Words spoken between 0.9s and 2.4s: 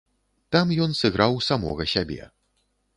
сыграў самога сябе.